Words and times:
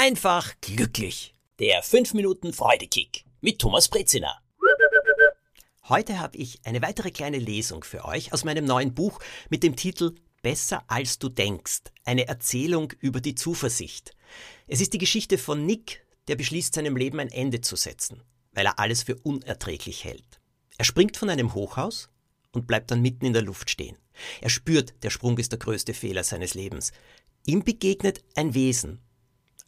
einfach 0.00 0.54
glücklich. 0.60 1.34
Der 1.58 1.82
5 1.82 2.14
Minuten 2.14 2.52
Freudekick 2.52 3.24
mit 3.40 3.58
Thomas 3.58 3.88
Brezina. 3.88 4.40
Heute 5.88 6.20
habe 6.20 6.36
ich 6.36 6.60
eine 6.64 6.82
weitere 6.82 7.10
kleine 7.10 7.38
Lesung 7.38 7.82
für 7.82 8.04
euch 8.04 8.32
aus 8.32 8.44
meinem 8.44 8.64
neuen 8.64 8.94
Buch 8.94 9.18
mit 9.50 9.64
dem 9.64 9.74
Titel 9.74 10.14
Besser 10.40 10.84
als 10.86 11.18
du 11.18 11.28
denkst. 11.28 11.90
Eine 12.04 12.28
Erzählung 12.28 12.92
über 13.00 13.20
die 13.20 13.34
Zuversicht. 13.34 14.14
Es 14.68 14.80
ist 14.80 14.92
die 14.92 14.98
Geschichte 14.98 15.36
von 15.36 15.66
Nick, 15.66 16.06
der 16.28 16.36
beschließt, 16.36 16.74
seinem 16.74 16.96
Leben 16.96 17.18
ein 17.18 17.32
Ende 17.32 17.60
zu 17.60 17.74
setzen, 17.74 18.22
weil 18.52 18.66
er 18.66 18.78
alles 18.78 19.02
für 19.02 19.16
unerträglich 19.16 20.04
hält. 20.04 20.38
Er 20.76 20.84
springt 20.84 21.16
von 21.16 21.28
einem 21.28 21.54
Hochhaus 21.54 22.08
und 22.52 22.68
bleibt 22.68 22.92
dann 22.92 23.02
mitten 23.02 23.26
in 23.26 23.32
der 23.32 23.42
Luft 23.42 23.68
stehen. 23.68 23.98
Er 24.42 24.50
spürt, 24.50 24.94
der 25.02 25.10
Sprung 25.10 25.38
ist 25.38 25.50
der 25.50 25.58
größte 25.58 25.92
Fehler 25.92 26.22
seines 26.22 26.54
Lebens. 26.54 26.92
Ihm 27.46 27.64
begegnet 27.64 28.22
ein 28.36 28.54
Wesen, 28.54 29.00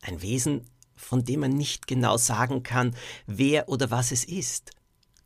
ein 0.01 0.23
Wesen, 0.23 0.67
von 0.97 1.25
dem 1.25 1.41
man 1.41 1.53
nicht 1.53 1.87
genau 1.87 2.17
sagen 2.17 2.63
kann, 2.63 2.95
wer 3.27 3.69
oder 3.69 3.91
was 3.91 4.13
es 4.13 4.25
ist. 4.25 4.73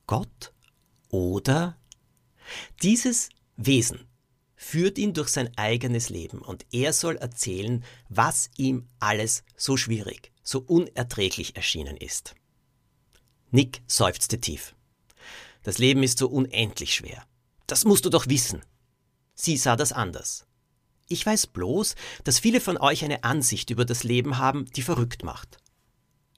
Gott 0.07 0.53
oder 1.09 1.77
dieses 2.83 3.29
Wesen 3.57 4.07
führt 4.57 4.99
ihn 4.99 5.13
durch 5.13 5.29
sein 5.29 5.51
eigenes 5.57 6.09
Leben 6.09 6.39
und 6.39 6.65
er 6.73 6.93
soll 6.93 7.17
erzählen, 7.17 7.85
was 8.09 8.51
ihm 8.57 8.89
alles 8.99 9.43
so 9.57 9.77
schwierig, 9.77 10.33
so 10.43 10.61
unerträglich 10.61 11.57
erschienen 11.57 11.97
ist. 11.97 12.35
Nick 13.51 13.83
seufzte 13.87 14.41
tief. 14.41 14.75
Das 15.63 15.79
Leben 15.79 16.03
ist 16.03 16.19
so 16.19 16.29
unendlich 16.29 16.95
schwer. 16.95 17.25
Das 17.67 17.85
musst 17.85 18.05
du 18.05 18.11
doch 18.11 18.27
wissen. 18.29 18.63
Sie 19.35 19.57
sah 19.57 19.77
das 19.77 19.93
anders. 19.93 20.47
Ich 21.09 21.25
weiß 21.25 21.49
bloß, 21.49 21.97
dass 22.25 22.39
viele 22.39 22.61
von 22.61 22.79
euch 22.79 23.05
eine 23.05 23.25
Ansicht 23.25 23.71
über 23.71 23.85
das 23.85 24.05
Leben 24.05 24.39
haben, 24.39 24.67
die 24.73 24.83
verrückt 24.83 25.23
macht. 25.23 25.59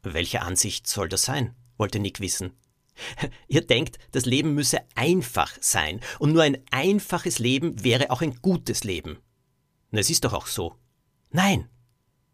Welche 0.02 0.42
Ansicht 0.42 0.86
soll 0.86 1.08
das 1.08 1.22
sein? 1.22 1.54
wollte 1.78 1.98
Nick 1.98 2.20
wissen. 2.20 2.52
Ihr 3.48 3.60
denkt, 3.60 3.98
das 4.12 4.24
Leben 4.24 4.54
müsse 4.54 4.78
einfach 4.94 5.52
sein, 5.60 6.00
und 6.18 6.32
nur 6.32 6.42
ein 6.42 6.58
einfaches 6.70 7.38
Leben 7.38 7.84
wäre 7.84 8.10
auch 8.10 8.22
ein 8.22 8.40
gutes 8.40 8.82
Leben. 8.82 9.18
Es 9.92 10.10
ist 10.10 10.24
doch 10.24 10.32
auch 10.32 10.46
so. 10.46 10.74
Nein. 11.30 11.68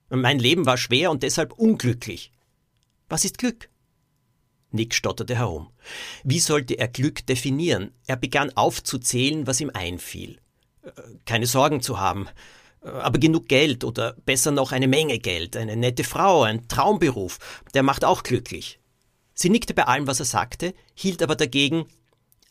Mein 0.08 0.38
Leben 0.38 0.64
war 0.66 0.76
schwer 0.76 1.10
und 1.10 1.22
deshalb 1.22 1.52
unglücklich. 1.52 2.32
Was 3.08 3.24
ist 3.24 3.38
Glück? 3.38 3.68
Nick 4.70 4.94
stotterte 4.94 5.36
herum. 5.36 5.70
Wie 6.24 6.40
sollte 6.40 6.74
er 6.74 6.88
Glück 6.88 7.26
definieren? 7.26 7.92
Er 8.06 8.16
begann 8.16 8.56
aufzuzählen, 8.56 9.46
was 9.46 9.60
ihm 9.60 9.70
einfiel 9.74 10.42
keine 11.26 11.46
Sorgen 11.46 11.80
zu 11.80 12.00
haben, 12.00 12.28
aber 12.80 13.18
genug 13.18 13.48
Geld 13.48 13.84
oder 13.84 14.14
besser 14.24 14.50
noch 14.50 14.72
eine 14.72 14.88
Menge 14.88 15.18
Geld, 15.18 15.56
eine 15.56 15.76
nette 15.76 16.04
Frau, 16.04 16.42
ein 16.42 16.68
Traumberuf, 16.68 17.38
der 17.74 17.82
macht 17.82 18.04
auch 18.04 18.22
glücklich. 18.22 18.80
Sie 19.34 19.50
nickte 19.50 19.74
bei 19.74 19.84
allem, 19.84 20.06
was 20.06 20.20
er 20.20 20.26
sagte, 20.26 20.74
hielt 20.94 21.22
aber 21.22 21.36
dagegen 21.36 21.86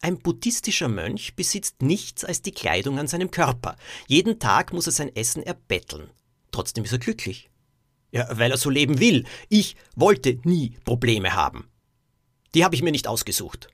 ein 0.03 0.17
buddhistischer 0.17 0.87
Mönch 0.87 1.35
besitzt 1.35 1.83
nichts 1.83 2.25
als 2.25 2.41
die 2.41 2.51
Kleidung 2.51 2.97
an 2.97 3.05
seinem 3.07 3.29
Körper. 3.29 3.75
Jeden 4.07 4.39
Tag 4.39 4.73
muss 4.73 4.87
er 4.87 4.93
sein 4.93 5.15
Essen 5.15 5.43
erbetteln. 5.43 6.09
Trotzdem 6.51 6.83
ist 6.83 6.91
er 6.91 6.97
glücklich. 6.97 7.51
Ja, 8.11 8.27
weil 8.31 8.49
er 8.49 8.57
so 8.57 8.71
leben 8.71 8.99
will. 8.99 9.25
Ich 9.47 9.75
wollte 9.95 10.39
nie 10.43 10.71
Probleme 10.83 11.35
haben. 11.35 11.69
Die 12.55 12.65
habe 12.65 12.73
ich 12.73 12.81
mir 12.81 12.91
nicht 12.91 13.07
ausgesucht. 13.07 13.67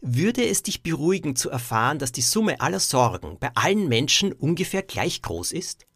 Würde 0.00 0.46
es 0.46 0.62
dich 0.62 0.82
beruhigen 0.82 1.36
zu 1.36 1.50
erfahren, 1.50 1.98
dass 1.98 2.12
die 2.12 2.22
Summe 2.22 2.60
aller 2.60 2.80
Sorgen 2.80 3.38
bei 3.38 3.50
allen 3.54 3.88
Menschen 3.88 4.32
ungefähr 4.32 4.82
gleich 4.82 5.22
groß 5.22 5.52
ist? 5.52 5.86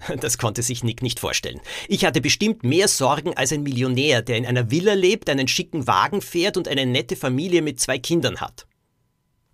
Das 0.20 0.38
konnte 0.38 0.62
sich 0.62 0.82
Nick 0.82 1.02
nicht 1.02 1.20
vorstellen. 1.20 1.60
Ich 1.88 2.04
hatte 2.04 2.20
bestimmt 2.20 2.64
mehr 2.64 2.88
Sorgen 2.88 3.36
als 3.36 3.52
ein 3.52 3.62
Millionär, 3.62 4.22
der 4.22 4.36
in 4.36 4.46
einer 4.46 4.70
Villa 4.70 4.94
lebt, 4.94 5.28
einen 5.28 5.48
schicken 5.48 5.86
Wagen 5.86 6.22
fährt 6.22 6.56
und 6.56 6.68
eine 6.68 6.86
nette 6.86 7.16
Familie 7.16 7.62
mit 7.62 7.80
zwei 7.80 7.98
Kindern 7.98 8.40
hat. 8.40 8.66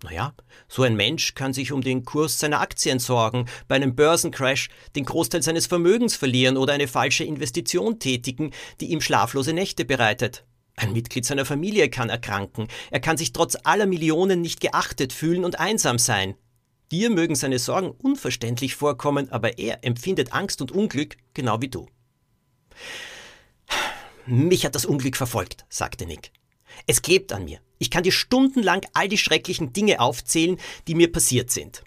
Naja, 0.03 0.33
so 0.67 0.83
ein 0.83 0.95
Mensch 0.95 1.33
kann 1.33 1.53
sich 1.53 1.71
um 1.71 1.81
den 1.81 2.05
Kurs 2.05 2.37
seiner 2.37 2.61
Aktien 2.61 2.99
sorgen, 2.99 3.47
bei 3.67 3.75
einem 3.75 3.95
Börsencrash 3.95 4.69
den 4.95 5.05
Großteil 5.05 5.41
seines 5.41 5.65
Vermögens 5.65 6.15
verlieren 6.15 6.55
oder 6.55 6.73
eine 6.73 6.87
falsche 6.87 7.23
Investition 7.23 7.97
tätigen, 7.97 8.51
die 8.79 8.91
ihm 8.91 9.01
schlaflose 9.01 9.53
Nächte 9.53 9.85
bereitet. 9.85 10.45
Ein 10.77 10.93
Mitglied 10.93 11.25
seiner 11.25 11.43
Familie 11.43 11.89
kann 11.89 12.09
erkranken, 12.09 12.67
er 12.91 12.99
kann 12.99 13.17
sich 13.17 13.33
trotz 13.33 13.57
aller 13.63 13.87
Millionen 13.87 14.41
nicht 14.41 14.61
geachtet 14.61 15.11
fühlen 15.11 15.43
und 15.43 15.59
einsam 15.59 15.97
sein. 15.97 16.35
Dir 16.91 17.09
mögen 17.09 17.35
seine 17.35 17.59
Sorgen 17.59 17.91
unverständlich 17.91 18.75
vorkommen, 18.75 19.29
aber 19.31 19.57
er 19.57 19.83
empfindet 19.83 20.33
Angst 20.33 20.61
und 20.61 20.71
Unglück 20.71 21.17
genau 21.33 21.61
wie 21.61 21.67
du. 21.67 21.87
Mich 24.27 24.65
hat 24.65 24.75
das 24.75 24.85
Unglück 24.85 25.17
verfolgt, 25.17 25.65
sagte 25.67 26.05
Nick. 26.05 26.31
Es 26.85 27.01
klebt 27.01 27.33
an 27.33 27.45
mir. 27.45 27.59
Ich 27.79 27.89
kann 27.89 28.03
dir 28.03 28.11
stundenlang 28.11 28.85
all 28.93 29.07
die 29.07 29.17
schrecklichen 29.17 29.73
Dinge 29.73 29.99
aufzählen, 29.99 30.57
die 30.87 30.95
mir 30.95 31.11
passiert 31.11 31.49
sind. 31.49 31.83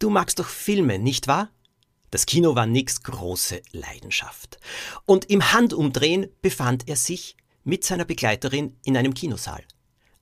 Du 0.00 0.10
magst 0.10 0.40
doch 0.40 0.48
Filme, 0.48 0.98
nicht 0.98 1.28
wahr? 1.28 1.50
Das 2.10 2.26
Kino 2.26 2.56
war 2.56 2.66
Nicks 2.66 3.04
große 3.04 3.62
Leidenschaft. 3.70 4.58
Und 5.06 5.30
im 5.30 5.52
Handumdrehen 5.52 6.28
befand 6.42 6.88
er 6.88 6.96
sich 6.96 7.36
mit 7.64 7.84
seiner 7.84 8.04
Begleiterin 8.04 8.76
in 8.84 8.96
einem 8.96 9.14
Kinosaal. 9.14 9.62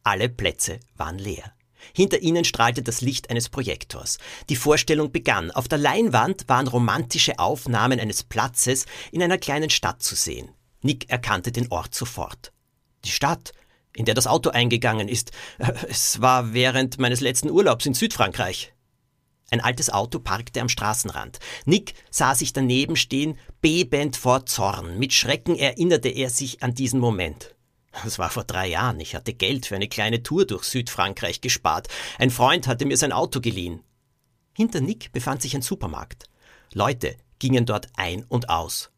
Alle 0.02 0.28
Plätze 0.28 0.80
waren 0.96 1.18
leer. 1.18 1.52
Hinter 1.94 2.20
ihnen 2.20 2.44
strahlte 2.44 2.82
das 2.82 3.00
Licht 3.00 3.30
eines 3.30 3.48
Projektors. 3.48 4.18
Die 4.48 4.56
Vorstellung 4.56 5.12
begann. 5.12 5.50
Auf 5.50 5.68
der 5.68 5.78
Leinwand 5.78 6.48
waren 6.48 6.68
romantische 6.68 7.38
Aufnahmen 7.38 8.00
eines 8.00 8.22
Platzes 8.22 8.86
in 9.12 9.22
einer 9.22 9.38
kleinen 9.38 9.70
Stadt 9.70 10.02
zu 10.02 10.14
sehen. 10.14 10.50
Nick 10.82 11.10
erkannte 11.10 11.52
den 11.52 11.70
Ort 11.70 11.94
sofort. 11.94 12.52
Die 13.04 13.10
Stadt, 13.10 13.52
in 13.94 14.04
der 14.04 14.14
das 14.14 14.26
Auto 14.26 14.50
eingegangen 14.50 15.08
ist. 15.08 15.32
Es 15.88 16.20
war 16.20 16.52
während 16.52 16.98
meines 16.98 17.20
letzten 17.20 17.50
Urlaubs 17.50 17.86
in 17.86 17.94
Südfrankreich. 17.94 18.72
Ein 19.50 19.60
altes 19.60 19.90
Auto 19.90 20.20
parkte 20.20 20.60
am 20.60 20.68
Straßenrand. 20.68 21.40
Nick 21.64 21.94
sah 22.10 22.34
sich 22.34 22.52
daneben 22.52 22.94
stehen, 22.94 23.36
bebend 23.60 24.16
vor 24.16 24.46
Zorn. 24.46 24.98
Mit 24.98 25.12
Schrecken 25.12 25.56
erinnerte 25.56 26.08
er 26.08 26.30
sich 26.30 26.62
an 26.62 26.74
diesen 26.74 27.00
Moment. 27.00 27.56
Es 28.06 28.20
war 28.20 28.30
vor 28.30 28.44
drei 28.44 28.68
Jahren. 28.68 29.00
Ich 29.00 29.16
hatte 29.16 29.34
Geld 29.34 29.66
für 29.66 29.74
eine 29.74 29.88
kleine 29.88 30.22
Tour 30.22 30.46
durch 30.46 30.64
Südfrankreich 30.64 31.40
gespart. 31.40 31.88
Ein 32.18 32.30
Freund 32.30 32.68
hatte 32.68 32.86
mir 32.86 32.96
sein 32.96 33.12
Auto 33.12 33.40
geliehen. 33.40 33.82
Hinter 34.56 34.80
Nick 34.80 35.10
befand 35.12 35.42
sich 35.42 35.56
ein 35.56 35.62
Supermarkt. 35.62 36.26
Leute 36.72 37.16
gingen 37.40 37.66
dort 37.66 37.88
ein 37.96 38.24
und 38.28 38.48
aus. 38.48 38.90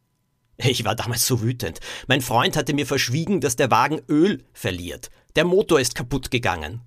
Ich 0.59 0.85
war 0.85 0.95
damals 0.95 1.27
so 1.27 1.41
wütend. 1.41 1.81
Mein 2.07 2.21
Freund 2.21 2.57
hatte 2.57 2.75
mir 2.75 2.87
verschwiegen, 2.87 3.41
dass 3.41 3.57
der 3.57 3.71
Wagen 3.71 4.03
Öl 4.09 4.45
verliert. 4.53 5.11
Der 5.35 5.45
Motor 5.45 5.81
ist 5.81 5.95
kaputt 5.95 6.31
gegangen. 6.31 6.83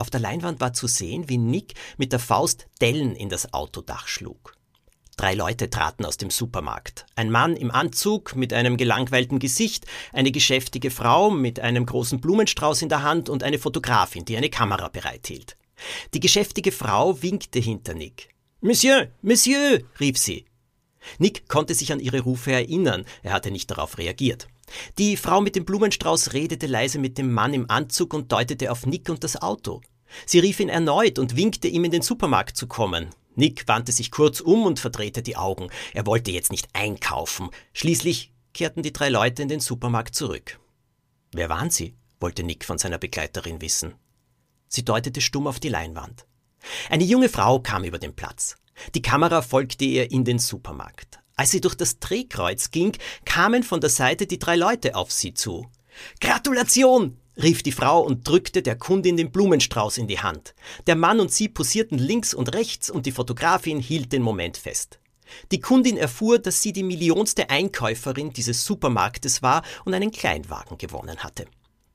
Auf 0.00 0.10
der 0.10 0.20
Leinwand 0.20 0.60
war 0.60 0.72
zu 0.72 0.86
sehen, 0.86 1.28
wie 1.28 1.38
Nick 1.38 1.74
mit 1.96 2.12
der 2.12 2.20
Faust 2.20 2.68
Dellen 2.80 3.16
in 3.16 3.28
das 3.28 3.52
Autodach 3.52 4.06
schlug. 4.06 4.54
Drei 5.16 5.34
Leute 5.34 5.70
traten 5.70 6.04
aus 6.04 6.16
dem 6.16 6.30
Supermarkt. 6.30 7.04
Ein 7.16 7.32
Mann 7.32 7.56
im 7.56 7.72
Anzug 7.72 8.36
mit 8.36 8.52
einem 8.52 8.76
gelangweilten 8.76 9.40
Gesicht, 9.40 9.86
eine 10.12 10.30
geschäftige 10.30 10.92
Frau 10.92 11.32
mit 11.32 11.58
einem 11.58 11.84
großen 11.84 12.20
Blumenstrauß 12.20 12.82
in 12.82 12.88
der 12.88 13.02
Hand 13.02 13.28
und 13.28 13.42
eine 13.42 13.58
Fotografin, 13.58 14.24
die 14.24 14.36
eine 14.36 14.50
Kamera 14.50 14.86
bereithielt. 14.86 15.56
Die 16.14 16.20
geschäftige 16.20 16.70
Frau 16.70 17.20
winkte 17.20 17.58
hinter 17.58 17.94
Nick. 17.94 18.28
Monsieur, 18.60 19.08
Monsieur, 19.20 19.80
rief 19.98 20.16
sie. 20.16 20.44
Nick 21.18 21.48
konnte 21.48 21.74
sich 21.74 21.92
an 21.92 21.98
ihre 21.98 22.20
Rufe 22.20 22.52
erinnern, 22.52 23.04
er 23.24 23.32
hatte 23.32 23.50
nicht 23.50 23.68
darauf 23.72 23.98
reagiert. 23.98 24.46
Die 24.98 25.16
Frau 25.16 25.40
mit 25.40 25.56
dem 25.56 25.64
Blumenstrauß 25.64 26.32
redete 26.32 26.66
leise 26.66 26.98
mit 26.98 27.18
dem 27.18 27.32
Mann 27.32 27.54
im 27.54 27.70
Anzug 27.70 28.14
und 28.14 28.30
deutete 28.32 28.70
auf 28.70 28.86
Nick 28.86 29.08
und 29.08 29.24
das 29.24 29.40
Auto. 29.40 29.80
Sie 30.26 30.38
rief 30.38 30.60
ihn 30.60 30.68
erneut 30.68 31.18
und 31.18 31.36
winkte 31.36 31.68
ihm 31.68 31.84
in 31.84 31.90
den 31.90 32.02
Supermarkt 32.02 32.56
zu 32.56 32.66
kommen. 32.66 33.10
Nick 33.34 33.68
wandte 33.68 33.92
sich 33.92 34.10
kurz 34.10 34.40
um 34.40 34.64
und 34.64 34.80
verdrehte 34.80 35.22
die 35.22 35.36
Augen. 35.36 35.68
Er 35.94 36.06
wollte 36.06 36.30
jetzt 36.30 36.50
nicht 36.50 36.68
einkaufen. 36.72 37.50
Schließlich 37.72 38.32
kehrten 38.52 38.82
die 38.82 38.92
drei 38.92 39.08
Leute 39.10 39.42
in 39.42 39.48
den 39.48 39.60
Supermarkt 39.60 40.14
zurück. 40.14 40.58
Wer 41.32 41.48
waren 41.48 41.70
sie? 41.70 41.94
wollte 42.20 42.42
Nick 42.42 42.64
von 42.64 42.78
seiner 42.78 42.98
Begleiterin 42.98 43.60
wissen. 43.60 43.94
Sie 44.66 44.84
deutete 44.84 45.20
stumm 45.20 45.46
auf 45.46 45.60
die 45.60 45.68
Leinwand. 45.68 46.26
Eine 46.90 47.04
junge 47.04 47.28
Frau 47.28 47.60
kam 47.60 47.84
über 47.84 47.98
den 47.98 48.16
Platz. 48.16 48.56
Die 48.94 49.02
Kamera 49.02 49.42
folgte 49.42 49.84
ihr 49.84 50.10
in 50.10 50.24
den 50.24 50.38
Supermarkt. 50.38 51.20
Als 51.38 51.52
sie 51.52 51.60
durch 51.60 51.76
das 51.76 52.00
Drehkreuz 52.00 52.72
ging, 52.72 52.96
kamen 53.24 53.62
von 53.62 53.80
der 53.80 53.90
Seite 53.90 54.26
die 54.26 54.40
drei 54.40 54.56
Leute 54.56 54.96
auf 54.96 55.12
sie 55.12 55.34
zu. 55.34 55.66
Gratulation! 56.20 57.16
rief 57.40 57.62
die 57.62 57.70
Frau 57.70 58.00
und 58.00 58.26
drückte 58.26 58.60
der 58.60 58.76
Kundin 58.76 59.16
den 59.16 59.30
Blumenstrauß 59.30 59.98
in 59.98 60.08
die 60.08 60.18
Hand. 60.18 60.56
Der 60.88 60.96
Mann 60.96 61.20
und 61.20 61.30
sie 61.30 61.48
posierten 61.48 61.96
links 61.96 62.34
und 62.34 62.54
rechts 62.54 62.90
und 62.90 63.06
die 63.06 63.12
Fotografin 63.12 63.78
hielt 63.78 64.12
den 64.12 64.22
Moment 64.22 64.56
fest. 64.56 64.98
Die 65.52 65.60
Kundin 65.60 65.96
erfuhr, 65.96 66.40
dass 66.40 66.60
sie 66.60 66.72
die 66.72 66.82
millionste 66.82 67.50
Einkäuferin 67.50 68.32
dieses 68.32 68.64
Supermarktes 68.64 69.40
war 69.40 69.62
und 69.84 69.94
einen 69.94 70.10
Kleinwagen 70.10 70.76
gewonnen 70.76 71.18
hatte. 71.18 71.46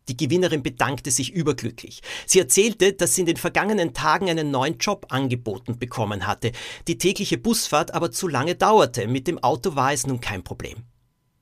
Die 0.09 0.17
Gewinnerin 0.17 0.63
bedankte 0.63 1.11
sich 1.11 1.31
überglücklich. 1.31 2.01
Sie 2.25 2.39
erzählte, 2.39 2.93
dass 2.93 3.15
sie 3.15 3.21
in 3.21 3.27
den 3.27 3.37
vergangenen 3.37 3.93
Tagen 3.93 4.29
einen 4.29 4.51
neuen 4.51 4.77
Job 4.77 5.05
angeboten 5.09 5.79
bekommen 5.79 6.27
hatte, 6.27 6.51
die 6.87 6.97
tägliche 6.97 7.37
Busfahrt 7.37 7.93
aber 7.93 8.11
zu 8.11 8.27
lange 8.27 8.55
dauerte, 8.55 9.07
mit 9.07 9.27
dem 9.27 9.41
Auto 9.41 9.75
war 9.75 9.93
es 9.93 10.05
nun 10.05 10.19
kein 10.19 10.43
Problem. 10.43 10.83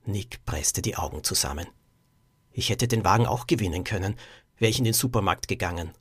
Nick 0.04 0.44
presste 0.44 0.82
die 0.82 0.96
Augen 0.96 1.24
zusammen. 1.24 1.66
Ich 2.52 2.70
hätte 2.70 2.86
den 2.86 3.04
Wagen 3.04 3.26
auch 3.26 3.46
gewinnen 3.46 3.82
können, 3.82 4.16
wäre 4.58 4.70
ich 4.70 4.78
in 4.78 4.84
den 4.84 4.94
Supermarkt 4.94 5.48
gegangen. 5.48 5.92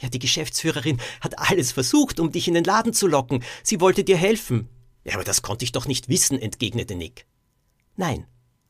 Ja, 0.00 0.08
die 0.08 0.18
Geschäftsführerin 0.18 1.00
hat 1.20 1.38
alles 1.38 1.72
versucht, 1.72 2.20
um 2.20 2.32
dich 2.32 2.48
in 2.48 2.54
den 2.54 2.64
Laden 2.64 2.92
zu 2.92 3.06
locken. 3.06 3.42
Sie 3.62 3.80
wollte 3.80 4.04
dir 4.04 4.16
helfen. 4.16 4.68
Ja, 5.04 5.14
aber 5.14 5.24
das 5.24 5.42
konnte 5.42 5.64
ich 5.64 5.72
doch 5.72 5.86
nicht 5.86 6.08
wissen, 6.08 6.38
entgegnete 6.38 6.96
Nick. 6.96 7.26
Nein, 7.96 8.26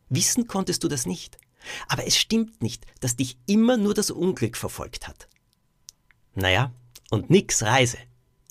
wissen 0.08 0.46
konntest 0.46 0.84
du 0.84 0.88
das 0.88 1.06
nicht. 1.06 1.38
Aber 1.88 2.06
es 2.06 2.16
stimmt 2.16 2.62
nicht, 2.62 2.86
dass 3.00 3.16
dich 3.16 3.38
immer 3.46 3.76
nur 3.76 3.94
das 3.94 4.10
Unglück 4.10 4.56
verfolgt 4.56 5.08
hat. 5.08 5.28
Naja, 6.34 6.72
und 7.10 7.30
Nicks 7.30 7.62
Reise 7.62 7.98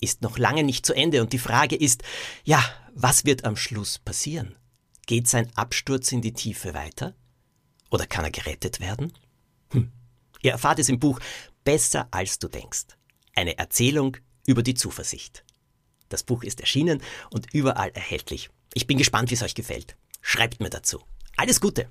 ist 0.00 0.22
noch 0.22 0.38
lange 0.38 0.64
nicht 0.64 0.84
zu 0.84 0.94
Ende 0.94 1.22
und 1.22 1.32
die 1.32 1.38
Frage 1.38 1.76
ist, 1.76 2.02
ja, 2.44 2.62
was 2.94 3.24
wird 3.24 3.44
am 3.44 3.56
Schluss 3.56 3.98
passieren? 3.98 4.56
Geht 5.06 5.28
sein 5.28 5.50
Absturz 5.54 6.12
in 6.12 6.20
die 6.20 6.32
Tiefe 6.32 6.74
weiter? 6.74 7.14
Oder 7.90 8.06
kann 8.06 8.24
er 8.24 8.30
gerettet 8.30 8.80
werden? 8.80 9.12
Hm. 9.70 9.92
Ihr 10.42 10.52
erfahrt 10.52 10.78
es 10.78 10.88
im 10.88 10.98
Buch 10.98 11.20
Besser 11.64 12.08
als 12.10 12.38
du 12.38 12.48
denkst. 12.48 12.86
Eine 13.34 13.58
Erzählung 13.58 14.16
über 14.46 14.62
die 14.62 14.74
Zuversicht. 14.74 15.44
Das 16.08 16.22
Buch 16.22 16.44
ist 16.44 16.60
erschienen 16.60 17.02
und 17.30 17.52
überall 17.52 17.90
erhältlich. 17.90 18.50
Ich 18.74 18.86
bin 18.86 18.98
gespannt, 18.98 19.30
wie 19.30 19.34
es 19.34 19.42
euch 19.42 19.54
gefällt. 19.54 19.96
Schreibt 20.20 20.60
mir 20.60 20.70
dazu. 20.70 21.02
Alles 21.36 21.60
Gute! 21.60 21.90